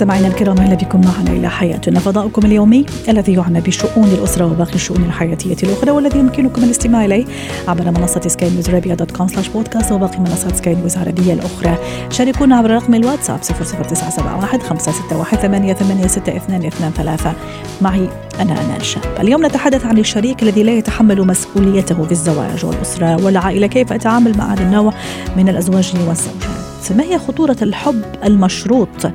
[0.00, 2.00] مستمعينا الكرام أهلا بكم معنا إلى حياتنا.
[2.00, 7.24] فضاؤكم اليومي الذي يعنى بشؤون الأسرة وباقي الشؤون الحياتية الأخرى والذي يمكنكم الاستماع إليه
[7.68, 11.78] عبر منصة سكاي نيوز عربيه dot com slash بودكاست وباقي منصات سكاي نيوز العربية الأخرى.
[12.10, 17.34] شاركونا عبر رقم الواتساب 00971 561 886223
[17.82, 18.08] معي
[18.40, 19.02] أنا أمان شاب.
[19.20, 24.52] اليوم نتحدث عن الشريك الذي لا يتحمل مسؤوليته في الزواج والأسرة والعائلة كيف أتعامل مع
[24.52, 24.92] هذا النوع
[25.36, 29.06] من الأزواج والزوجات ما هي خطورة الحب المشروط؟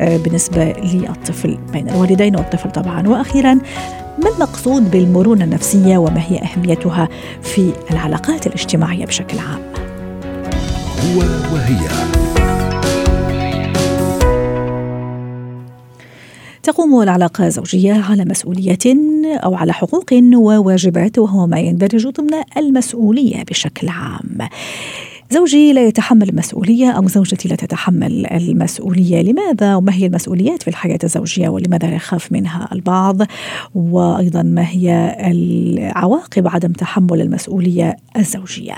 [0.00, 3.08] آه، بالنسبة للطفل بين الوالدين والطفل طبعا.
[3.08, 3.54] وأخيرا
[4.18, 7.08] ما المقصود بالمرونة النفسية وما هي أهميتها
[7.42, 9.62] في العلاقات الاجتماعية بشكل عام؟
[11.02, 11.18] هو
[11.54, 11.88] وهي.
[16.62, 18.78] تقوم العلاقة الزوجية على مسؤولية
[19.44, 24.38] أو على حقوق وواجبات وهو ما يندرج ضمن المسؤولية بشكل عام.
[25.32, 29.22] زوجي لا يتحمل المسؤولية أو زوجتي لا تتحمل المسؤولية.
[29.22, 33.16] لماذا؟ وما هي المسؤوليات في الحياة الزوجية ولماذا يخاف منها البعض؟
[33.74, 38.74] وأيضا ما هي العواقب عدم تحمل المسؤولية الزوجية؟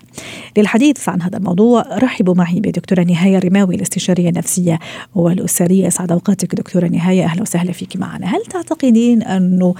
[0.57, 4.79] للحديث عن هذا الموضوع رحبوا معي بدكتورة نهاية رماوي الاستشارية النفسية
[5.15, 5.89] والأسرية.
[5.89, 7.25] سعد أوقاتك دكتورة نهاية.
[7.25, 8.27] أهلا وسهلا فيك معنا.
[8.27, 9.75] هل تعتقدين أنه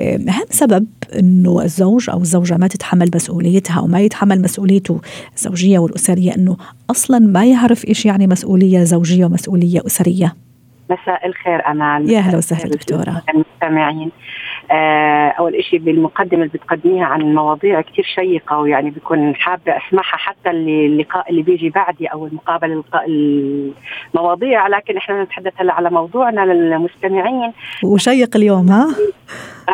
[0.00, 0.86] أهم سبب
[1.18, 5.00] أنه الزوج أو الزوجة ما تتحمل مسؤوليتها وما يتحمل مسؤوليته
[5.36, 6.56] الزوجية والأسرية الأسرية أنه
[6.90, 10.34] أصلا ما يعرف إيش يعني مسؤولية زوجية ومسؤولية أسرية.
[10.90, 13.22] مساء الخير أمال يا أهلا وسهلا دكتورة.
[13.34, 14.10] المستمعين.
[15.38, 21.30] أول شيء بالمقدمة اللي بتقدميها عن مواضيع كثير شيقة ويعني بكون حابة أسمعها حتى اللقاء
[21.30, 22.84] اللي بيجي بعدي أو المقابلة
[24.14, 24.66] المواضيع.
[24.68, 27.52] لكن إحنا نتحدث هلا على موضوعنا للمستمعين.
[27.84, 28.86] وشيق اليوم ها؟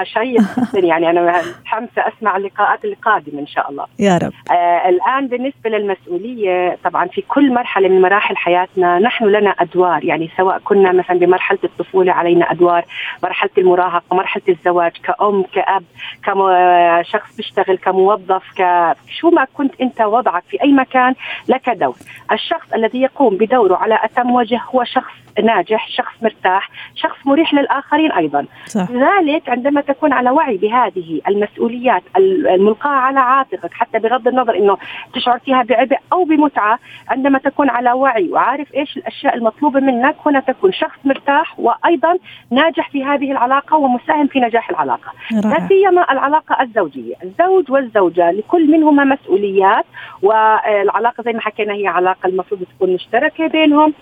[0.03, 0.43] شيق
[0.75, 3.87] يعني أنا متحمسة أسمع اللقاءات القادمة إن شاء الله.
[3.99, 4.33] يا رب.
[4.51, 10.05] آه الآن بالنسبة للمسؤولية طبعا في كل مرحلة من مراحل حياتنا نحن لنا أدوار.
[10.05, 12.85] يعني سواء كنا مثلا بمرحلة الطفولة علينا أدوار
[13.23, 14.76] مرحلة المراهقة مرحلة الزواج.
[15.03, 15.83] كأم كأب
[16.23, 21.15] كشخص بيشتغل كموظف كشو ما كنت أنت وضعك في أي مكان
[21.49, 21.97] لك دور
[22.33, 28.13] الشخص الذي يقوم بدوره على أتم وجه هو شخص ناجح شخص مرتاح شخص مريح للآخرين
[28.13, 28.91] أيضا صح.
[28.91, 34.77] لذلك عندما تكون على وعي بهذه المسؤوليات الملقاة على عاتقك حتى بغض النظر أنه
[35.15, 36.79] تشعر فيها بعبء أو بمتعة
[37.09, 42.19] عندما تكون على وعي وعارف إيش الأشياء المطلوبة منك هنا تكون شخص مرتاح وأيضا
[42.51, 45.13] ناجح في هذه العلاقة ومساهم في نجاح العلاقة.
[45.31, 47.15] لا سيما العلاقة الزوجية.
[47.25, 49.85] الزوج والزوجة لكل منهما مسؤوليات
[50.23, 53.95] والعلاقة زي ما حكينا هي علاقة المفروض تكون مشتركة بينهم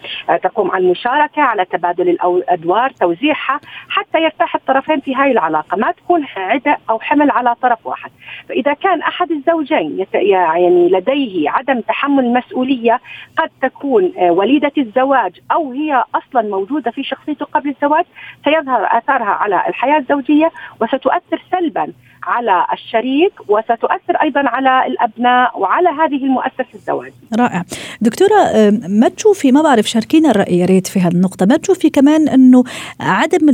[0.42, 5.76] تقوم على المشاركة المشاركه على تبادل الأدوار توزيعها حتى يرتاح الطرفين في هاي العلاقة.
[5.76, 8.10] ما تكون عبء أو حمل على طرف واحد.
[8.48, 13.00] فإذا كان أحد الزوجين يعني لديه عدم تحمل المسؤوليه
[13.36, 18.04] قد تكون آه، وليدة الزواج أو هي أصلا موجودة في شخصيته قبل الزواج
[18.44, 20.50] سيظهر آثارها على الحياة الزوجية.
[20.80, 21.92] وستؤثر سلبا.
[22.26, 27.12] على الشريك وستؤثر أيضا على الأبناء وعلى هذه المؤسسة الزواج.
[27.38, 27.64] رائع.
[28.00, 32.28] دكتورة ما تشوفي ما بعرف شاركينا الرأي يا ريت في هذه النقطه، ما تشوفي كمان
[32.28, 32.64] إنه
[33.00, 33.48] عدم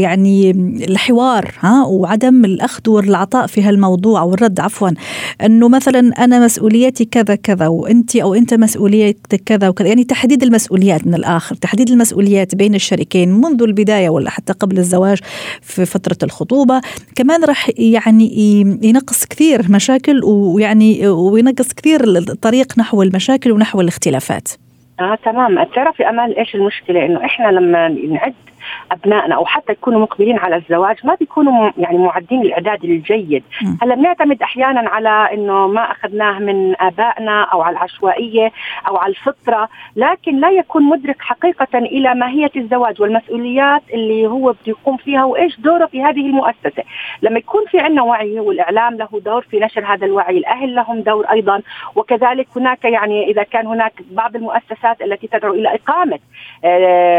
[0.00, 0.50] يعني
[0.90, 4.90] الحوار ها وعدم الأخذ والعطاء في هالموضوع أو الرد عفوا
[5.44, 11.06] إنه مثلا أنا مسؤوليتي كذا كذا وأنت أو أنت مسؤوليتك كذا وكذا يعني تحديد المسؤوليات
[11.06, 15.18] من الآخر، تحديد المسؤوليات بين الشريكين منذ البداية ولا حتى قبل الزواج
[15.62, 16.80] في فترة الخطوبة،
[17.16, 24.48] كمان راح يعني يعني ينقص كثير مشاكل ويعني وينقص كثير الطريق نحو المشاكل ونحو الاختلافات.
[25.00, 25.64] آه تمام.
[25.64, 28.34] بتعرفي أمال إيش المشكلة؟ إنه إحنا لما نعد
[28.92, 33.44] أبنائنا أو حتى يكونوا مقبلين على الزواج ما بيكونوا يعني معدين الإعداد الجيد.
[33.82, 38.52] هلا بنعتمد أحيانا على إنه ما أخذناه من آبائنا أو على العشوائية
[38.88, 44.58] أو على الفطرة لكن لا يكون مدرك حقيقة إلى ماهية الزواج والمسؤوليات اللي هو بده
[44.66, 46.82] يقوم فيها وإيش دوره في هذه المؤسسة.
[47.22, 51.24] لما يكون في عندنا وعي والاعلام له دور في نشر هذا الوعي الأهل لهم دور
[51.30, 51.62] أيضا
[51.96, 56.18] وكذلك هناك يعني إذا كان هناك بعض المؤسسات التي تدعو إلى إقامة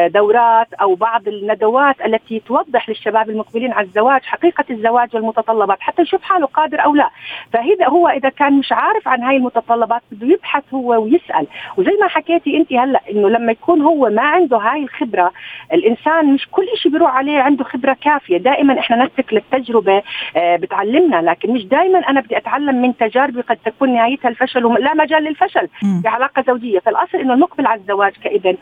[0.07, 6.23] دورات أو بعض الندوات التي توضح للشباب المقبلين على الزواج حقيقة الزواج والمتطلبات حتى يشوف
[6.23, 7.09] حاله قادر أو لا.
[7.53, 11.47] فهذا هو إذا كان مش عارف عن هاي المتطلبات بده يبحث هو ويسأل.
[11.77, 15.31] وزي ما حكيتي أنت هلأ إنه لما يكون هو ما عنده هاي الخبرة
[15.73, 18.37] الإنسان مش كل شيء بيروح عليه عنده خبرة كافية.
[18.37, 20.03] دائما إحنا نترك للتجربة
[20.37, 24.93] آه، بتعلمنا لكن مش دائما أنا بدي أتعلم من تجاربي قد تكون نهايتها الفشل ولا
[24.93, 25.67] مجال للفشل
[26.01, 26.79] في علاقه زوجية.
[26.79, 28.57] فالأصل إنه المقبل على الزواج كابن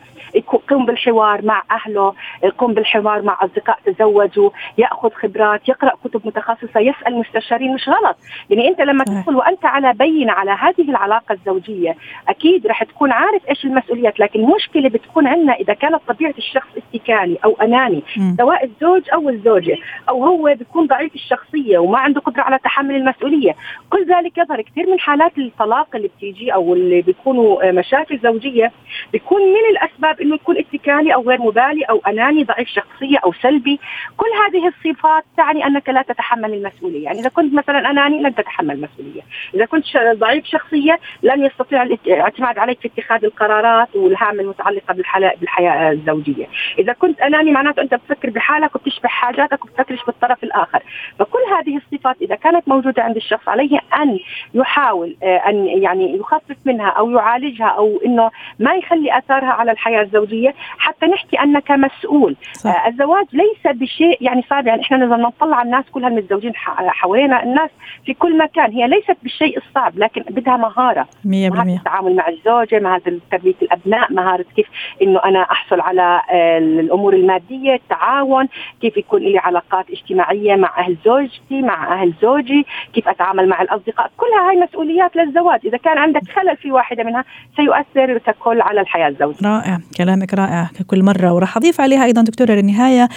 [0.74, 7.14] يقوم بالحوار مع أهله يقوم بالحوار مع أصدقاء تزوجوا يأخذ خبرات يقرأ كتب متخصصة يسأل
[7.18, 8.16] مستشارين مش غلط.
[8.50, 11.96] يعني أنت لما تدخل وأنت على بينة على هذه العلاقة الزوجية
[12.28, 17.38] أكيد رح تكون عارف إيش المسؤوليات لكن المشكلة بتكون عندنا إذا كانت طبيعة الشخص اتكالي
[17.44, 18.02] أو أناني
[18.38, 19.76] سواء الزوج أو الزوجة
[20.08, 23.56] أو هو بيكون ضعيف الشخصية وما عنده قدرة على تحمل المسؤولية.
[23.90, 28.72] كل ذلك يظهر كثير من حالات الطلاق اللي بتيجي أو اللي بيكونوا مشاكل زوجية
[29.12, 33.80] بيكون من الأسباب إنه يكون اتكالي أو غير مبالي أو أناني ضعيف شخصيه أو سلبي.
[34.16, 37.04] كل هذه الصفات تعني أنك لا تتحمل المسؤولية.
[37.04, 39.22] يعني إذا كنت مثلا أناني لن تتحمل المسؤولية.
[39.54, 44.94] إذا كنت ضعيف شخصيه لن يستطيع الاعتماد عليك في اتخاذ القرارات والهام المتعلقة
[45.40, 46.46] بالحياة الزوجية.
[46.78, 50.82] إذا كنت أناني معناته أنت بتفكر بحالك وبتشبه حاجاتك وبتفكرش بالطرف الآخر.
[51.18, 54.18] فكل هذه الصفات إذا كانت موجودة عند الشخص عليه أن
[54.54, 60.02] يحاول آه، أن يعني يخفف منها أو يعالجها أو إنه ما يخلي اثارها على الحياة
[60.02, 60.43] الزوجية
[60.78, 62.36] حتى نحكي أنك مسؤول.
[62.52, 62.70] صح.
[62.70, 67.42] آه، الزواج ليس بشيء يعني صعب يعني إحنا لما نطلع على الناس كلها المتزوجين حوالينا
[67.42, 67.70] الناس
[68.06, 68.72] في كل مكان.
[68.72, 71.08] هي ليست بالشيء الصعب لكن بدها مهارة.
[71.24, 74.66] 100% مهارة التعامل مع الزوجة مهارة تربية الأبناء مهارة كيف
[75.02, 78.48] إنه أنا أحصل على آه، الأمور المادية التعاون
[78.80, 84.10] كيف يكون لي علاقات اجتماعية مع أهل زوجتي مع أهل زوجي كيف أتعامل مع الأصدقاء.
[84.16, 85.60] كلها هاي مسؤوليات للزواج.
[85.64, 87.24] إذا كان عندك خلل في واحدة منها
[87.56, 89.48] سيؤثر ككل على الحياة الزوجية.
[89.48, 89.78] رائع.
[89.96, 93.08] كلامك رائع ككل مرة وراح أضيف عليها أيضا دكتورة للنهايه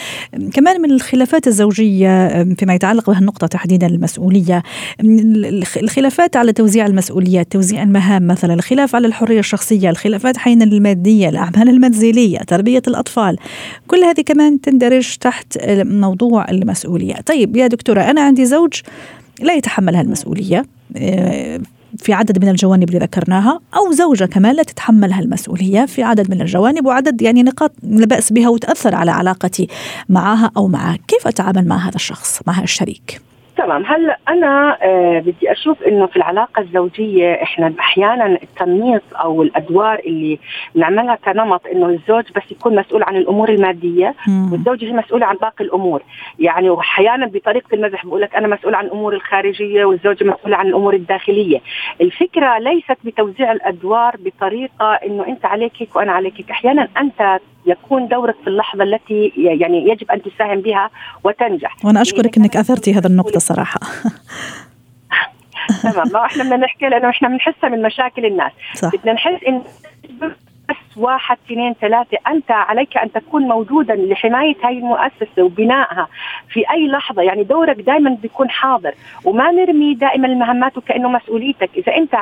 [0.54, 4.64] كمان من الخلافات الزوجية فيما يتعلق بهالنقطة تحديدا المسؤولية
[5.78, 11.70] الخلافات على توزيع المسؤوليات توزيع المهام مثلا الخلاف على الحرية الشخصية الخلافات حين المادية الأعمال
[11.70, 13.38] المنزليه تربية الأطفال
[13.88, 17.16] كل هذه كمان تندرج تحت موضوع المسؤولية.
[17.26, 18.74] طيب يا دكتورة أنا عندي زوج
[19.42, 20.66] لا يتحمل هالمسؤولية
[20.98, 21.60] آه،
[21.98, 26.42] في عدد من الجوانب اللي ذكرناها أو زوجة كمان لا تتحمل هالمسؤولية في عدد من
[26.42, 29.68] الجوانب وعدد يعني نقاط لا بأس بها وتأثر على علاقتي
[30.10, 30.98] معها أو معه.
[31.08, 33.22] كيف أتعامل مع هذا الشخص مع الشريك؟
[33.58, 33.86] تمام.
[33.86, 40.40] هلا أنا آه بدي أشوف إنه في العلاقة الزوجية إحنا أحيانا التمييز أو الأدوار اللي
[40.76, 44.52] بنعملها كنمط إنه الزوج بس يكون مسؤول عن الأمور المادية مم.
[44.52, 46.04] والزوجه هي مسؤولة عن باقي الأمور.
[46.40, 50.94] يعني واحيانا بطريقة المزح بقول لك أنا مسؤول عن الأمور الخارجية والزوجه مسؤوله عن الأمور
[50.94, 51.62] الداخلية.
[52.02, 58.08] الفكرة ليست بتوزيع الأدوار بطريقة إنه أنت عليك هيك وأنا عليك هيك أحيانا أنت يكون
[58.08, 60.90] دورك في اللحظة التي يعني يجب أن تساهم بها
[61.24, 61.76] وتنجح.
[61.86, 63.80] وأنا أشكرك إنك أثرتي هذا النقطة صراحة.
[65.84, 66.08] تمام.
[66.14, 68.52] ما إحنا بدنا نحكي لأنه إحنا بنحسها من مشاكل الناس.
[68.76, 68.92] صح.
[68.96, 69.64] بدنا نحس إن
[70.70, 72.18] بس واحد اثنين ثلاثة.
[72.28, 76.08] أنت عليك أن تكون موجودا لحماية هاي المؤسسة وبنائها
[76.50, 77.22] في أي لحظة.
[77.22, 78.94] يعني دورك دائما بيكون حاضر.
[79.26, 81.70] وما نرمي دائما المهمات وكأنه مسؤوليتك.
[81.78, 82.16] إذا أنت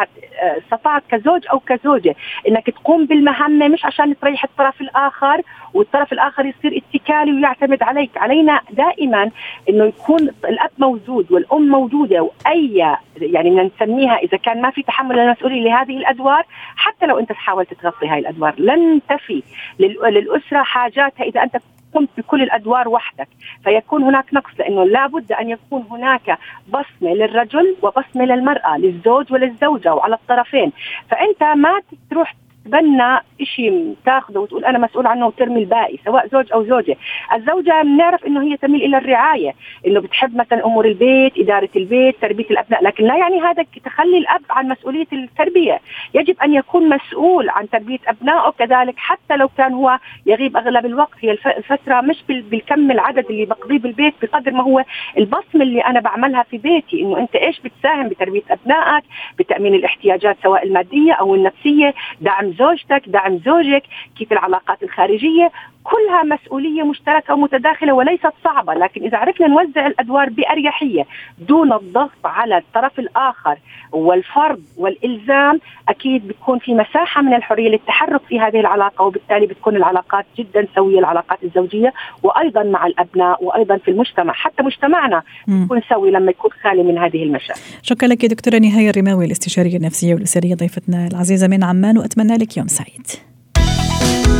[0.63, 2.15] استطعت كزوج أو كزوجة
[2.47, 5.41] أنك تقوم بالمهمة مش عشان تريح الطرف الآخر
[5.73, 8.17] والطرف الآخر يصير اتكالي ويعتمد عليك.
[8.17, 9.31] علينا دائما
[9.69, 12.21] أنه يكون الأب موجود والأم موجودة.
[12.21, 16.45] وأي يعني بدنا نسميها إذا كان ما في تحمل المسؤولية لهذه الأدوار
[16.75, 18.53] حتى لو أنت تحاول تغطي هاي الأدوار.
[18.65, 19.43] لن تفي.
[19.79, 21.57] للأسرة حاجاتها إذا أنت
[21.93, 23.27] قمت بكل الأدوار وحدك.
[23.63, 30.15] فيكون هناك نقص لأنه لابد أن يكون هناك بصمة للرجل وبصمة للمرأة للزوج وللزوجة وعلى
[30.15, 30.71] الطرفين.
[31.09, 31.81] فأنت ما
[32.11, 36.97] تروح تتبنى شيء تاخذه وتقول أنا مسؤول عنه وترمي الباقي سواء زوج أو زوجة،
[37.33, 39.53] الزوجة بنعرف إنه هي تميل إلى الرعاية،
[39.87, 44.41] إنه بتحب مثلا أمور البيت، إدارة البيت، تربية الأبناء، لكن لا يعني هذا تخلي الأب
[44.49, 45.79] عن مسؤولية التربية،
[46.13, 51.17] يجب أن يكون مسؤول عن تربية أبنائه كذلك حتى لو كان هو يغيب أغلب الوقت،
[51.21, 54.83] هي الفترة مش بالكم العدد اللي بقضيه بالبيت بقدر ما هو
[55.17, 59.03] البصمة اللي أنا بعملها في بيتي، إنه أنت إيش بتساهم بتربية أبنائك،
[59.39, 63.83] بتأمين الاحتياجات سواء المادية أو النفسية، دعم زوجتك دعم زوجك
[64.17, 65.51] كيف العلاقات الخارجية
[65.85, 71.03] كلها مسؤولية مشتركة ومتداخلة وليست صعبة لكن إذا عرفنا نوزع الأدوار بأريحية
[71.39, 73.57] دون الضغط على الطرف الآخر
[73.91, 80.25] والفرض والإلزام أكيد بتكون في مساحة من الحرية للتحرك في هذه العلاقة وبالتالي بتكون العلاقات
[80.37, 86.31] جدا سوية العلاقات الزوجية وأيضا مع الأبناء وأيضا في المجتمع حتى مجتمعنا بيكون سوي لما
[86.31, 87.59] يكون خالي من هذه المشاكل.
[87.81, 92.67] شكرا لك دكتورة نهاية الرماوي الاستشارية النفسية والأسرية ضيفتنا العزيزة من عمان وأتمنى لك يوم
[92.67, 93.24] سعيد.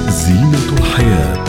[0.09, 1.45] زينة الحياة.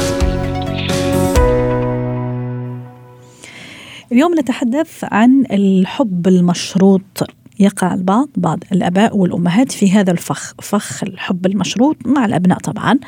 [4.13, 7.31] اليوم نتحدث عن الحب المشروط.
[7.59, 12.99] يقع البعض بعض الأباء والأمهات في هذا الفخ فخ الحب المشروط مع الأبناء طبعا.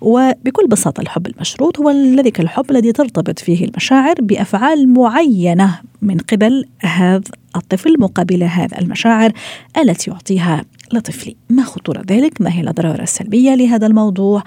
[0.00, 6.64] وبكل بساطة الحب المشروط هو ذلك الحب الذي ترتبط فيه المشاعر بأفعال معينة من قبل
[6.80, 7.20] هذا
[7.56, 9.32] الطفل مقابل هذا المشاعر
[9.78, 10.64] التي يعطيها.
[10.92, 14.42] لطفلي ما خطورة ذلك؟ ما هي الأضرار السلبية لهذا الموضوع؟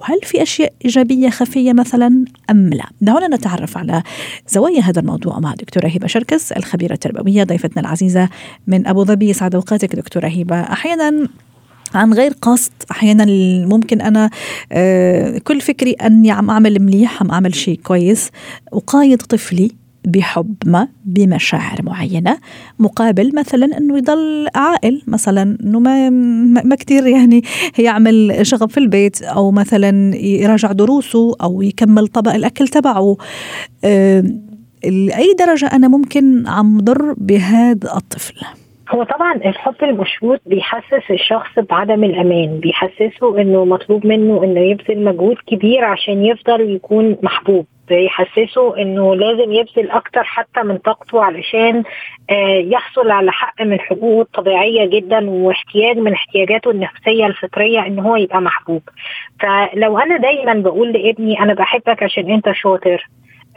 [0.00, 4.02] وهل في أشياء إيجابية خفية مثلا أم لا؟ دعونا نتعرف على
[4.48, 8.28] زوايا هذا الموضوع مع دكتورة هبة شركس الخبيرة التربوية ضيفتنا العزيزة
[8.66, 9.32] من أبو ظبي.
[9.32, 10.60] سعد أوقاتك دكتورة هبة.
[10.60, 11.28] أحيانا
[11.94, 13.24] عن غير قصد أحيانا
[13.66, 14.30] ممكن أنا
[14.72, 18.30] آه، كل فكري أني عم أعمل مليح عم أعمل شيء كويس
[18.72, 19.70] وقايد طفلي
[20.06, 22.38] بحب ما بمشاعر معينة
[22.78, 26.10] مقابل مثلا إنه يضل عائل مثلا إنه ما
[26.64, 27.42] ما كثير يعني
[27.78, 33.16] يعمل شغب في البيت أو مثلا يراجع دروسه أو يكمل طبق الأكل تبعه.
[33.84, 34.24] أه
[34.84, 38.34] لأي درجة أنا ممكن عم ضر بهذا الطفل؟
[38.90, 45.36] هو طبعا الحب المشروط بيحسس الشخص بعدم الأمان بيحسسه إنه مطلوب منه إنه يبذل مجهود
[45.46, 47.66] كبير عشان يفضل يكون محبوب.
[47.88, 51.82] بيحسسه إنه لازم يبذل أكتر حتى من طاقته علشان
[52.30, 58.16] آه، يحصل على حق من حقوقه الطبيعية جدا واحتياج من احتياجاته النفسية الفطرية إن هو
[58.16, 58.82] يبقى محبوب.
[59.40, 63.06] فلو أنا دايما بقول لابني أنا بحبك عشان أنت شاطر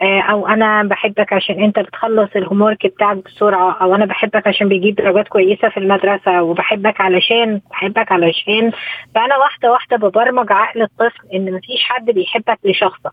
[0.02, 4.94] آه، أو أنا بحبك عشان أنت بتخلص الهومورك بتاعك بسرعة أو أنا بحبك عشان بيجيب
[4.94, 8.72] درجات كويسة في المدرسة وبحبك علشان بحبك علشان
[9.14, 13.12] فأنا واحدة واحدة ببرمج عقل الطفل إن مفيش حد بيحبك لشخصك.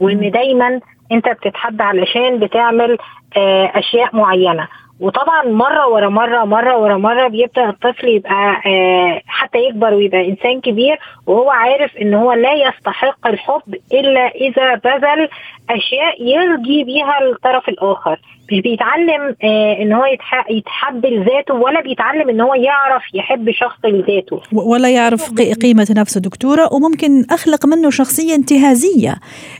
[0.00, 0.80] وإن دايما
[1.12, 2.98] أنت بتتحب علشان بتعمل
[3.36, 4.68] آه، أشياء معينة.
[5.00, 10.60] وطبعا مرة ورا مرة مرة ورا مرة بيبدا الطفل يبقى آه، حتى يكبر ويبقى إنسان
[10.60, 15.28] كبير وهو عارف إن هو لا يستحق الحب إلا إذا بذل
[15.70, 18.20] أشياء يرضي بيها الطرف الآخر.
[18.52, 20.04] مش بيتعلم آه إن هو
[20.50, 24.40] يتحب لذاته ولا بيتعلم إن هو يعرف يحب شخص لذاته.
[24.52, 25.32] ولا يعرف
[25.62, 29.14] قيمة نفسه دكتورة وممكن أخلق منه شخصية انتهازية.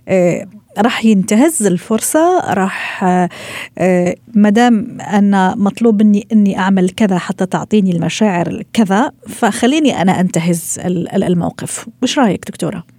[0.08, 0.46] آه
[0.78, 3.28] راح ينتهز الفرصة راح آه،
[3.78, 10.80] آه، مدام أنا مطلوب مني أني أعمل كذا حتى تعطيني المشاعر كذا فخليني أنا أنتهز
[11.14, 12.93] الموقف وش رأيك دكتورة؟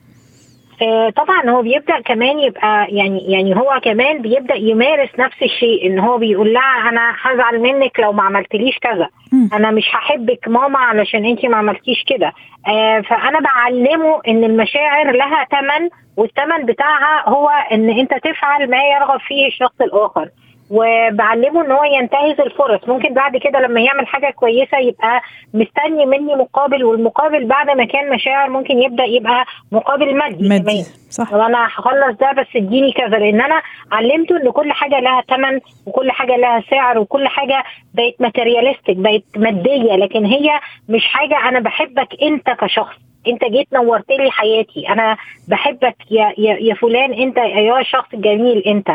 [0.81, 5.99] آه، طبعا هو بيبدأ كمان يبقى يعني يعني هو كمان بيبدأ يمارس نفس الشيء إن
[5.99, 9.09] هو بيقول لها أنا هزعل منك لو ما عملتليش كذا.
[9.53, 12.33] أنا مش هحبك ماما علشان أنت ما عملتيش كده.
[12.67, 19.19] آه فأنا بعلمه إن المشاعر لها ثمن والثمن بتاعها هو إن أنت تفعل ما يرغب
[19.19, 20.29] فيه الشخص الآخر.
[20.69, 22.87] وبعلمه إن هو ينتهز الفرص.
[22.87, 25.21] ممكن بعد كده لما يعمل حاجة كويسة يبقى
[25.53, 30.83] مستني مني مقابل والمقابل بعد ما كان مشاعر ممكن يبدأ يبقى مقابل مادي, مادي.
[31.09, 31.33] صح.
[31.33, 36.11] وأنا هخلص ده بس اديني كذا لأن أنا علمته إن كل حاجة لها ثمن وكل
[36.11, 42.07] حاجة لها سعر وكل حاجة بقت materialistic بقت مادية لكن هي مش حاجة أنا بحبك
[42.21, 42.95] أنت كشخص.
[43.27, 44.89] انت جيت نورت لي حياتي.
[44.89, 45.17] أنا
[45.47, 48.87] بحبك يا يا, يا فلان انت يا شخص جميل انت.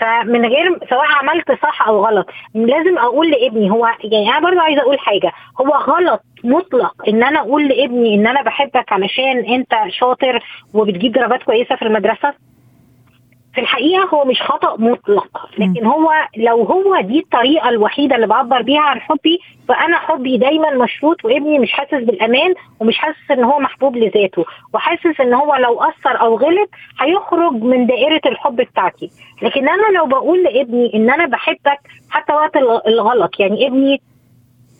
[0.00, 4.82] فمن غير سواء عملت صح أو غلط لازم أقول لابني هو يعني أنا برضه عايزة
[4.82, 5.32] أقول حاجة.
[5.60, 11.42] هو غلط مطلق ان أنا أقول لابني ان أنا بحبك علشان انت شاطر وبتجيب درجات
[11.42, 12.34] كويسة في المدرسة؟
[13.56, 18.62] في الحقيقة هو مش خطأ مطلق لكن هو لو هو دي الطريقة الوحيدة اللي بعبر
[18.62, 23.58] بيها عن حبي فأنا حبي دايما مشروط وابني مش حاسس بالأمان ومش حاسس إن هو
[23.58, 24.44] محبوب لذاته
[24.74, 26.70] وحاسس إن هو لو أثر أو غلط
[27.00, 29.10] هيخرج من دائرة الحب بتاعتي.
[29.42, 34.00] لكن أنا لو بقول لابني إن أنا بحبك حتى وقت الغلط يعني ابني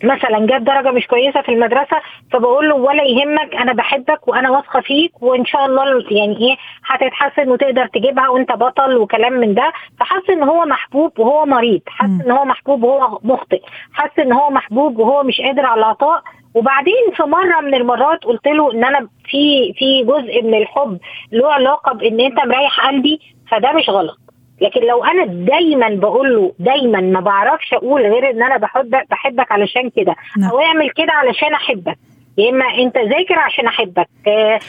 [0.03, 1.97] مثلا جاب درجة مش كويسة في المدرسة
[2.31, 6.55] فبقول له ولا يهمك أنا بحبك وأنا واثقة فيك وإن شاء الله يعني إيه
[6.87, 9.73] هتتحسن وتقدر تجيبها وانت بطل وكلام من ده.
[9.99, 11.81] فحس ان هو محبوب وهو مريض.
[11.87, 13.61] حس ان هو محبوب وهو مخطئ.
[13.93, 16.21] حس ان هو محبوب وهو مش قادر على العطاء.
[16.53, 20.97] وبعدين في مرة من المرات قلت له إن أنا في في جزء من الحب
[21.31, 23.19] له علاقة بإن أنت مريح قلبي
[23.51, 24.17] فده مش غلط.
[24.61, 29.51] لكن لو أنا دايما بقول له دايما ما بعرفش أقول غير إن أنا بحبك بحبك
[29.51, 30.15] علشان كده.
[30.37, 30.49] نعم.
[30.49, 31.97] أو اعمل كده علشان أحبك.
[32.37, 34.07] يا إما أنت ذاكر عشان أحبك.
[34.27, 34.59] آه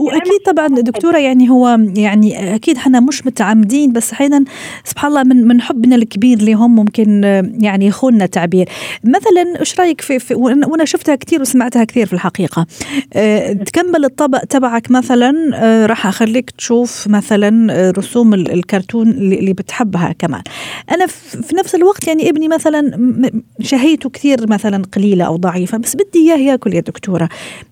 [0.00, 4.44] وأكيد طبعا دكتورة يعني هو يعني أكيد إحنا مش متعمدين بس أحيانا
[4.84, 7.24] سبحان الله من من حبنا الكبير لهم ممكن
[7.60, 8.68] يعني يخوننا تعبير
[9.04, 12.66] مثلا إيش رأيك في, في وأنا شفتها كثير وسمعتها كثير في الحقيقة.
[13.14, 20.42] آه تكمل الطبق تبعك مثلا آه راح أخليك تشوف مثلا رسوم الكرتون اللي بتحبها كمان.
[20.90, 23.12] أنا في نفس الوقت يعني ابني مثلا
[23.60, 27.28] شهيته كثير مثلا قليلة أو ضعيفة بس بدي إياه ياكل يا دكتور دكتورة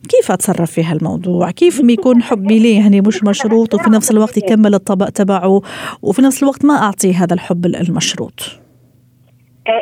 [0.08, 4.74] كيف أتصرف في هالموضوع؟ كيف يكون حبي ليه يعني مش مشروط وفي نفس الوقت يكمل
[4.74, 5.62] الطبق تبعه
[6.02, 8.63] وفي نفس الوقت ما أعطيه هذا الحب المشروط؟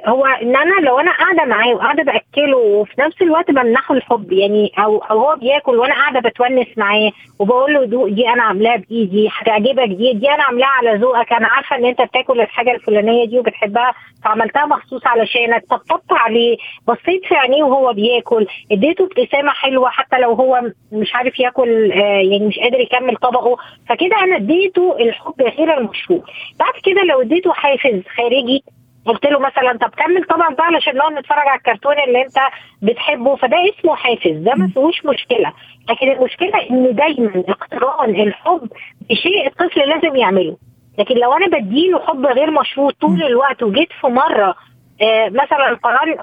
[0.06, 4.72] هو إن أنا لو أنا قاعدة معاه وقاعدة بأكله وفي نفس الوقت بمنحه الحب يعني
[4.78, 9.28] أو أو هو بياكل وأنا قاعدة بتونس معاه وبقول له دوق دي أنا عاملاها بإيدي
[9.32, 13.38] هتعجبك دي دي أنا عاملاها على ذوقك أنا عارفة إن أنت بتاكل الحاجة الفلانية دي
[13.38, 13.92] وبتحبها
[14.24, 16.56] فعملتها مخصوص علشانك طبطبت عليه
[16.88, 20.62] بصيت في عينيه وهو بياكل اديته ابتسامة حلوة حتى لو هو
[20.92, 21.96] مش عارف ياكل آه
[22.30, 23.56] يعني مش قادر يكمل طبقه
[23.88, 26.22] فكده أنا اديته الحب غير المشروط
[26.58, 28.64] بعد كده لو اديته حافز خارجي
[29.06, 32.38] قلت له مثلا طب كمل طبعا بقى علشان نقعد نتفرج على الكرتون اللي أنت
[32.82, 33.36] بتحبه.
[33.36, 35.52] فده اسمه حافز ده ما فيهوش مشكلة.
[35.90, 38.68] لكن المشكلة إن دايما اقتران الحب
[39.10, 40.56] بشيء الطفل لازم يعمله.
[40.98, 44.54] لكن لو أنا بديله حب غير مشروط طول الوقت وجيت في مرة
[45.02, 45.78] آه مثلا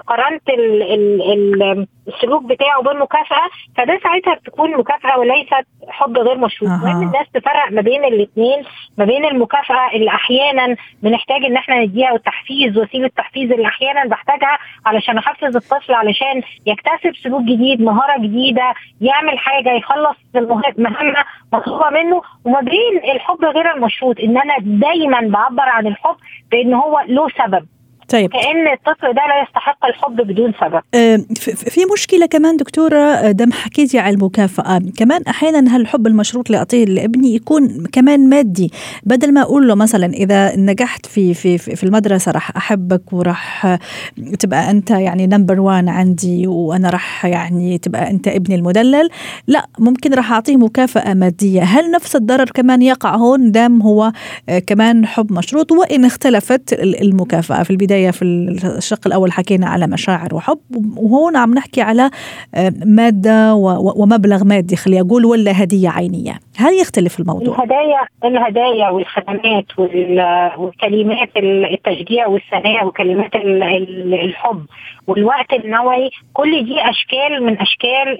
[0.06, 0.42] قارنت
[2.08, 6.70] السلوك بتاعه بالمكافأة فده ساعتها بتكون مكافأة وليست حب غير مشروط.
[6.70, 8.62] مهم الناس تفرق ما بين الاثنين
[8.98, 14.58] ما بين المكافأة اللي أحيانا بنحتاج إن إحنا نديها والتحفيز وسيله التحفيز اللي أحيانا بحتاجها
[14.86, 20.16] علشان أحفز الطفل علشان يكتسب سلوك جديد مهارة جديدة يعمل حاجة يخلص
[20.78, 22.22] مهمة مطلوبة منه.
[22.44, 26.16] وما بين الحب غير المشروط إن أنا دايما بعبر عن الحب
[26.50, 27.66] بإن هو له سبب.
[28.10, 28.30] طيب.
[28.30, 30.80] كأن الطفل ده لا يستحق الحب بدون سبب.
[30.94, 31.16] آه،
[31.54, 34.82] في مشكلة كمان دكتورة آه، دم حكيتي على المكافأة.
[34.98, 40.06] كمان أحيانا هالحب المشروط اللي أعطيه لابني يكون كمان مادي؟ بدل ما أقول له مثلا
[40.06, 43.78] إذا نجحت في في في المدرسة راح أحبك وراح
[44.38, 49.08] تبقى أنت يعني نمبر وان عندي وأنا راح يعني تبقى أنت ابني المدلل
[49.46, 51.62] لا ممكن راح أعطيه مكافأة مادية.
[51.62, 54.12] هل نفس الضرر كمان يقع هون؟ دام هو
[54.48, 57.99] آه، كمان حب مشروط وإن اختلفت المكافأة في البداية.
[58.00, 58.22] البداية في
[58.78, 60.58] الشق الأول حكينا على مشاعر وحب
[60.96, 62.10] وهون عم نحكي على
[62.54, 63.54] آه، مادة
[63.96, 69.64] ومبلغ مادي خلي أقول ولا هدية عينية هل يختلف الموضوع؟ الهدايا الهدايا والخدمات
[70.58, 71.30] والكلمات
[71.72, 74.66] التشجيع والثناء وكلمات الحب
[75.06, 78.18] والوقت النوعي كل دي أشكال من أشكال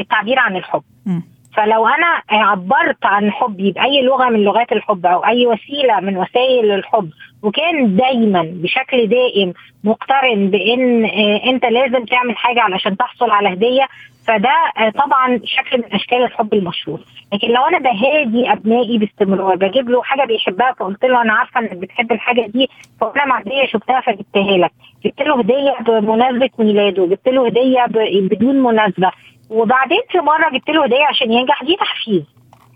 [0.00, 1.20] التعبير عن الحب م.
[1.56, 6.70] فلو أنا عبرت عن حبي بأي لغة من لغات الحب أو أي وسيلة من وسائل
[6.70, 7.10] الحب
[7.42, 9.52] وكان دايما بشكل دائم
[9.84, 13.86] مقترن بإن آه، أنت لازم تعمل حاجة علشان تحصل على هدية.
[14.26, 17.00] فده آه، طبعا شكل من أشكال الحب المشهور.
[17.32, 21.76] لكن لو أنا بهادي أبنائي باستمرار بجيب له حاجة بيحبها فقلت له أنا عارفة إنك
[21.76, 22.68] بتحب الحاجة دي
[23.00, 24.70] فانا معديه شفتها فجبتها لك.
[25.04, 27.86] جبت له هدية بمناسبة ميلاده جبت له هدية
[28.20, 29.10] بدون مناسبة.
[29.50, 32.22] وبعدين في مرة جبت له هدية عشان ينجح دي تحفيز.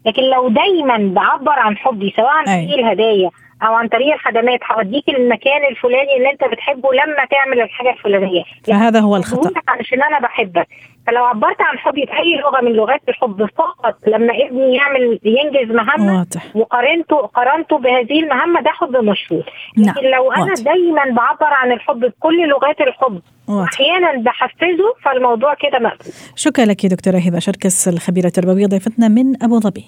[0.07, 3.31] لكن لو دايما بعبر عن حبي سواء عن طريق الهدايا
[3.67, 8.43] أو عن طريق الخدمات هوديك المكان الفلاني اللي أنت بتحبه لما تعمل الحاجة الفلانية.
[8.67, 9.51] فهذا هو الخطأ.
[9.69, 10.69] عشان أنا بحبك.
[11.07, 16.19] فلو عبرت عن حبي باي لغة من لغات الحب فقط لما ابني يعمل ينجز مهمة
[16.19, 16.57] واضح.
[16.57, 19.43] وقارنته قارنته بهذه المهمة ده حب مشهور.
[19.77, 20.15] لكن نعم.
[20.15, 20.63] لو أنا واضح.
[20.63, 27.17] دايما بعبر عن الحب بكل لغات الحب أحيانا بحفزه فالموضوع كده مقبول شكرا لك دكتورة
[27.19, 29.85] هبه شركس الخبيرة التربوية ضيفتنا من أبو ظبي.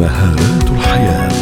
[0.00, 1.33] مهارات الحياة.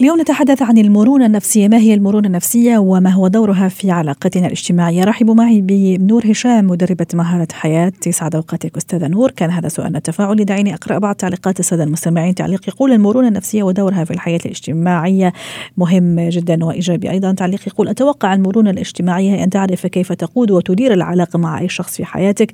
[0.00, 1.68] اليوم نتحدث عن المرونة النفسية.
[1.68, 7.06] ما هي المرونة النفسية وما هو دورها في علاقتنا الاجتماعية؟ رحبوا معي بنور هشام مدربة
[7.14, 7.92] مهارة حياة.
[8.06, 9.30] يسعد أوقاتك أستاذة نور.
[9.30, 9.98] كان هذا سؤالنا.
[9.98, 12.34] التفاعلي دعيني أقرأ بعض تعليقات السادة المستمعين.
[12.34, 15.32] تعليق يقول المرونة النفسية ودورها في الحياة الاجتماعية
[15.76, 17.10] مهم جدا وإيجابي.
[17.10, 21.68] أيضا تعليق يقول أتوقع المرونة الاجتماعية هي أن تعرف كيف تقود وتدير العلاقة مع أي
[21.68, 22.52] شخص في حياتك.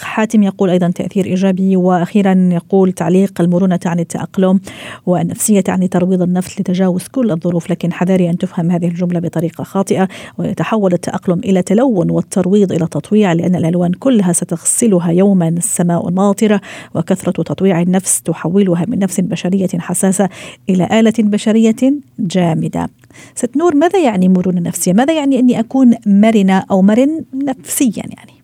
[0.00, 1.76] حاتم يقول أيضا تأثير إيجابي.
[1.76, 4.60] وأخيرا يقول تعليق المرونة تعني التأقلم
[5.06, 9.64] والنفسية تعني ترويض النفس لتجاوز تتجاوز كل الظروف لكن حذاري أن تفهم هذه الجملة بطريقة
[9.64, 16.60] خاطئة ويتحول التأقلم إلى تلون والترويض إلى تطويع لأن الألوان كلها ستغسلها يوما السماء ماطرة
[16.94, 20.28] وكثرة تطويع النفس تحولها من نفس بشرية حساسة
[20.68, 21.76] إلى آلة بشرية
[22.18, 22.88] جامدة
[23.34, 28.35] ست نور ماذا يعني مرونة نفسية؟ ماذا يعني أني أكون مرنة أو مرن نفسيا يعني؟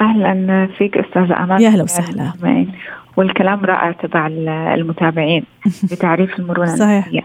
[0.00, 1.62] أهلا فيك أستاذة أمل.
[1.62, 2.32] يا أهلا وسهلا.
[3.16, 4.26] والكلام رائع تبع
[4.74, 5.44] المتابعين
[5.92, 7.06] بتعريف المرونة صحيح.
[7.06, 7.22] النفسية.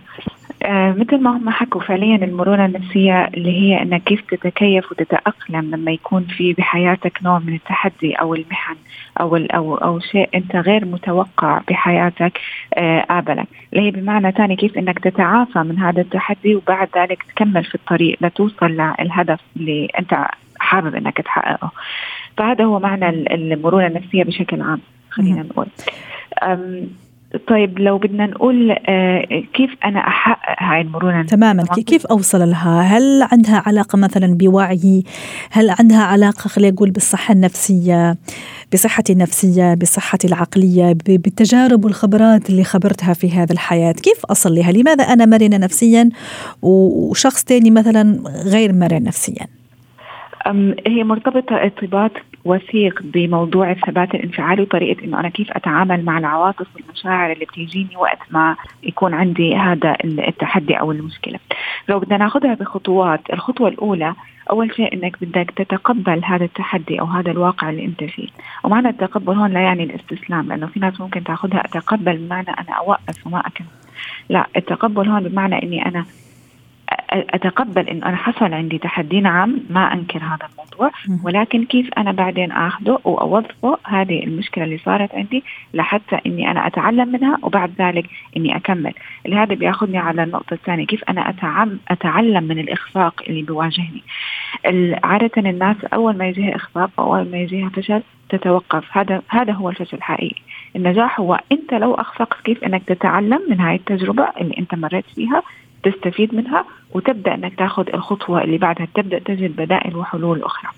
[0.64, 5.92] آه مثل ما هم حكوا فعليا المرونة النفسية اللي هي إنك كيف تتكيف وتتأقلم لما
[5.92, 8.76] يكون في بحياتك نوع من التحدي أو المحن
[9.22, 12.40] أو أو أو شيء أنت غير متوقع بحياتك
[12.74, 17.64] آه قابلك اللي هي بمعنى ثاني كيف إنك تتعافى من هذا التحدي وبعد ذلك تكمل
[17.64, 20.26] في الطريق لتوصل للهدف اللي أنت
[20.60, 21.72] حابب إنك تحققه.
[22.38, 25.68] فهذا هو معنى المرونة النفسية بشكل عام خلينا نقول
[27.48, 33.28] طيب لو بدنا نقول آه كيف أنا أحقق هاي المرونة تماما كيف أوصل لها؟ هل
[33.32, 35.04] عندها علاقة مثلا بوعي؟
[35.52, 38.18] هل عندها علاقة خلينا نقول بالصحة النفسية؟
[38.74, 45.04] بصحتي النفسية، بصحتي العقلية، بالتجارب والخبرات اللي خبرتها في هذه الحياة، كيف أصل لها؟ لماذا
[45.04, 46.10] أنا مرنة نفسيا
[46.62, 49.61] وشخص ثاني مثلا غير مرن نفسيا؟
[50.88, 52.12] هي مرتبطة ارتباط
[52.46, 58.20] وثيق بموضوع الثبات الانفعالي وطريقة إنه أنا كيف أتعامل مع العواطف والمشاعر اللي بتيجيني وقت
[58.32, 61.40] ما يكون عندي هذا التحدي أو المشكلة.
[61.90, 64.14] لو بدنا ناخذها بخطوات، الخطوة الأولى
[64.50, 68.28] أول شيء إنك بدك تتقبل هذا التحدي أو هذا الواقع اللي أنت فيه،
[68.64, 73.28] ومعنى التقبل هون لا يعني الاستسلام لأنه في ناس ممكن تاخذها أتقبل بمعنى أنا أوقف
[73.28, 73.68] وما أكمل.
[74.30, 76.06] لا التقبل هون بمعنى إني أنا
[77.14, 79.22] أتقبل إنه أنا حصل عندي تحدي.
[79.22, 80.92] نعم ما أنكر هذا الموضوع
[81.24, 85.44] ولكن كيف أنا بعدين اخذه وأوظفه؟ هذه المشكلة اللي صارت عندي
[85.74, 88.06] لحتى إني أنا أتعلم منها وبعد ذلك
[88.38, 88.94] إني أكمل.
[89.26, 91.34] لهذا بياخذني على النقطة الثانية كيف أنا
[91.88, 94.04] أتعلم من الإخفاق اللي بيواجهني.
[95.04, 98.98] عادة الناس أول ما يجيها إخفاق أو اول ما يجيها فشل تتوقف.
[98.98, 100.42] هذا هذا هو الفشل الحقيقي.
[100.76, 105.44] النجاح هو أنت لو أخفقت كيف إنك تتعلم من هاي التجربة اللي أنت مريت فيها
[105.84, 110.70] تستفيد منها وتبدأ إنك تاخذ الخطوة اللي بعدها تبدأ تجد بدائل وحلول أخرى.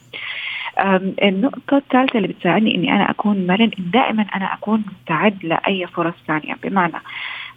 [1.24, 6.56] النقطة الثالثة اللي بتساعدني إني أنا أكون مرن دائما أنا أكون مستعد لأي فرص ثانية
[6.63, 6.94] بمعنى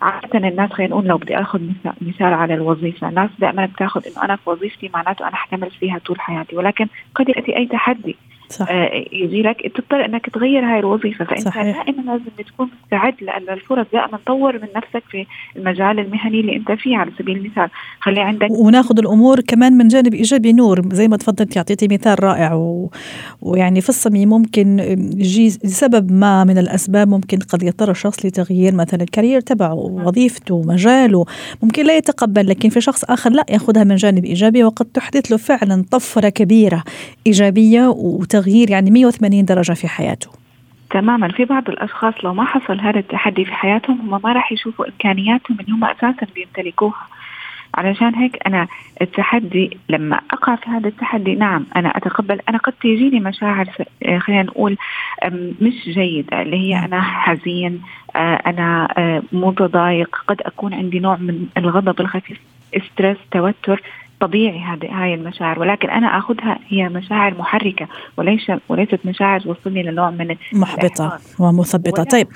[0.02, 1.60] عادة الناس خلينا نقول لو بدي آخذ
[2.00, 6.20] مثال على الوظيفة، الناس دائما بتاخذ إنه أنا في وظيفتي معناته أنا حكمل فيها طول
[6.20, 8.16] حياتي، ولكن قد يأتي أي تحدي
[8.48, 8.66] صح.
[8.70, 11.24] آه يجي لك تضطر إنك تغير هاي الوظيفة.
[11.24, 11.76] فإنت صحيح.
[11.76, 16.72] دائما لازم تكون مستعد لأن الفرص دائما تطور من نفسك في المجال المهني اللي أنت
[16.72, 17.68] فيه على سبيل المثال.
[18.00, 20.82] خلي عندك وناخذ الأمور كمان من جانب إيجابي نور.
[20.92, 22.90] زي ما تفضلت اعطيتي مثال رائع و...
[23.42, 24.78] ويعني في الصميم ممكن
[25.16, 31.24] يجي لسبب ما من الأسباب ممكن قد يضطر الشخص لتغيير مثلا الكارير تبعه وظيفته مجاله.
[31.62, 35.36] ممكن لا يتقبل لكن في شخص آخر لا يأخذها من جانب إيجابي وقد تحدث له
[35.36, 36.84] فعلا طفرة كبيرة.
[37.26, 40.30] إيجابية وت تغيير يعني 180 درجة في حياته.
[40.90, 41.28] تماما.
[41.28, 45.60] في بعض الأشخاص لو ما حصل هذا التحدي في حياتهم هم ما راح يشوفوا إمكانياتهم
[45.60, 47.06] اللي هم أساسا بيمتلكوها.
[47.74, 48.66] علشان هيك أنا
[49.02, 52.40] التحدي لما أقع في هذا التحدي نعم أنا أتقبل.
[52.48, 53.66] أنا قد تجيني مشاعر
[54.18, 54.76] خلينا نقول
[55.60, 57.82] مش جيدة اللي هي أنا حزين
[58.16, 60.16] آه، أنا آه، متضايق.
[60.28, 62.38] قد أكون عندي نوع من الغضب الخفيف
[62.92, 63.82] ستريس توتر.
[64.20, 70.10] طبيعي هذه هاي المشاعر ولكن أنا آخذها هي مشاعر محركة وليس وليست مشاعر توصلني لنوع
[70.10, 72.02] من محبطة ومثبطة.
[72.02, 72.28] طيب.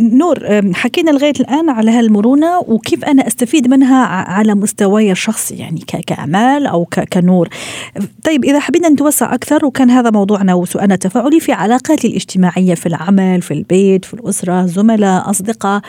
[0.00, 0.38] نور
[0.74, 6.84] حكينا لغاية الآن على هالمرونة وكيف أنا أستفيد منها على مستواي الشخصي يعني كأمال أو
[7.12, 7.48] كنور.
[8.24, 13.42] طيب إذا حبينا نتوسع أكثر وكان هذا موضوعنا وسؤالنا التفاعلي في علاقاتي الاجتماعية في العمل
[13.42, 15.80] في البيت في الأسرة زملاء أصدقاء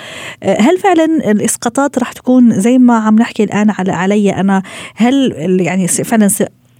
[0.43, 4.63] أه، هل فعلا الإسقاطات راح تكون زي ما عم نحكي الآن على علي أنا
[4.95, 6.27] هل يعني فعلا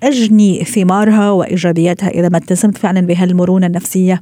[0.04, 4.22] أجني ثمارها وإيجابياتها إذا ما اتسمت فعلا بهالمرونة النفسية؟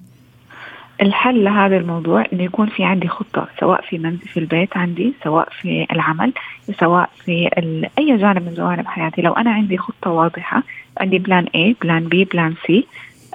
[1.02, 5.48] الحل لهذا الموضوع إنه يكون في عندي خطة سواء في منزل في البيت عندي سواء
[5.62, 6.34] في العمل
[6.80, 7.50] سواء في
[7.98, 9.22] أي جانب من جوانب حياتي.
[9.22, 10.64] لو أنا عندي خطة واضحة
[10.98, 12.84] عندي plan A plan B plan C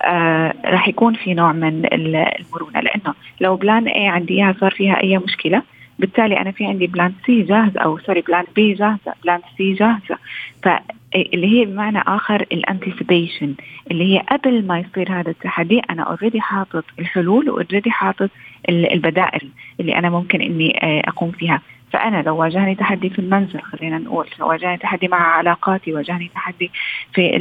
[0.04, 2.80] آه راح يكون في نوع من المرونة.
[2.80, 5.62] لأنه لو plan A عندي صار فيها أي مشكلة
[5.98, 10.18] بالتالي أنا في عندي plan C جاهزة أو sorry plan B جاهزة plan C جاهزة.
[10.62, 13.54] فاللي هي بمعنى آخر ال anticipation
[13.90, 18.30] اللي هي قبل ما يصير هذا التحدي أنا already حاطط الحلول و already حاطط
[18.68, 19.48] البدائل
[19.80, 21.61] اللي أنا ممكن إني آه، أقوم فيها.
[21.92, 26.70] فأنا لو واجهني تحدي في المنزل خلينا نقول لو واجهني تحدي مع علاقاتي واجهني تحدي
[27.12, 27.37] في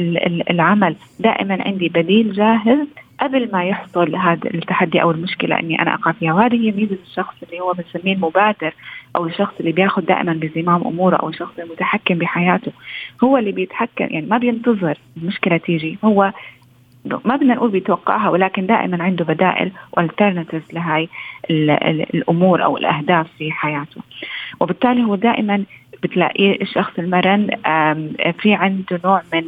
[0.50, 2.86] العمل دائما عندي بديل جاهز
[3.24, 6.32] قبل ما يحصل هذا التحدي أو المشكلة إني أنا أقع فيها.
[6.32, 8.74] وهذه هي ميزة الشخص اللي هو بنسميه المبادر
[9.16, 12.72] أو الشخص اللي بياخذ دائما بزمام أموره أو الشخص المتحكم بحياته.
[13.24, 15.98] هو اللي بيتحكم يعني ما بينتظر المشكلة تيجي.
[16.04, 16.32] هو
[17.24, 21.08] ما بدنا نقول بيتوقعها ولكن دائما عنده بدائل والترناتيفز لهي
[22.14, 24.00] الأمور أو الأهداف في حياته.
[24.60, 25.64] وبالتالي هو دائما
[26.02, 27.50] بتلاقيه الشخص المرن
[28.40, 29.44] في عنده نوع من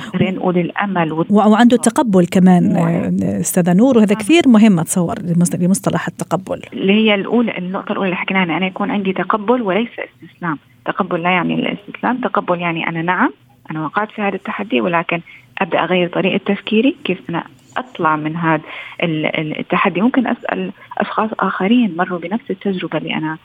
[0.00, 2.76] خلينا نقول الأمل وعنده التقبل كمان
[3.22, 5.14] أستاذة نور وهذا كثير مهم أتصور
[5.60, 6.62] لمصطلح التقبل.
[6.72, 9.88] اللي هي الأولى النقطة الأولى اللي حكينا عنها أنا يكون عندي تقبل وليس
[10.24, 10.58] استسلام.
[10.84, 13.30] تقبل لا يعني الاستسلام تقبل يعني أنا نعم
[13.70, 15.20] أنا وقعت في هذا التحدي ولكن
[15.58, 17.44] أبدأ أغير طريقة تفكيري كيف أنا
[17.76, 18.62] أطلع من هذا
[19.02, 20.00] التحدي.
[20.00, 23.38] ممكن أسأل أشخاص آخرين مروا بنفس التجربة اللي أنا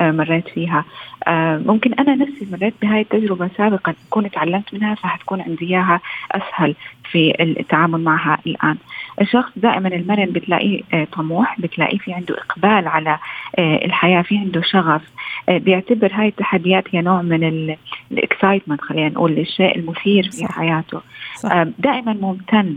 [0.00, 0.84] مريت فيها.
[1.66, 6.00] ممكن أنا نفسي مريت بهاي التجربة سابقا أكون تعلمت منها فحتكون عندي إياها
[6.32, 6.74] أسهل
[7.10, 8.76] في التعامل معها الآن.
[9.20, 10.80] الشخص دائما المرن بتلاقيه
[11.12, 13.18] طموح بتلاقيه في عنده إقبال على
[13.58, 15.02] الحياة في عنده شغف.
[15.48, 17.74] بيعتبر هاي التحديات هي نوع من
[18.12, 20.52] الإكسايتمنت خلينا نقول الشيء المثير في.
[20.52, 21.00] حياته.
[21.36, 21.62] صح.
[21.78, 22.76] دائما ممتن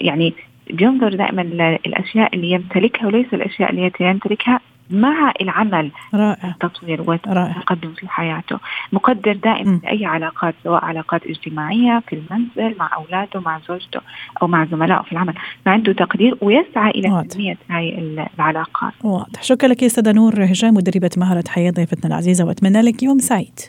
[0.00, 0.32] يعني
[0.70, 4.60] بينظر دائما للأشياء اللي يمتلكها وليس الأشياء اللي يمتلكها.
[4.90, 6.48] مع العمل رائع.
[6.48, 8.58] التطوير والتقدم في حياته.
[8.92, 14.00] مقدر دائما لأي علاقات سواء علاقات اجتماعية في المنزل مع أولاده مع زوجته
[14.42, 15.34] أو مع زملائه في العمل.
[15.64, 17.98] فعنده تقدير ويسعى إلى تنمية هاي
[18.38, 18.92] العلاقات.
[19.04, 19.42] واضح.
[19.42, 23.60] شكرا لك أستاذة نور هشام مدربة مهارة حياة ضيفتنا العزيزة وأتمنى لك يوم سعيد.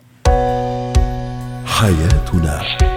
[1.65, 2.96] حياتنا.